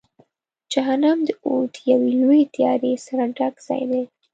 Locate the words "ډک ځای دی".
3.37-4.03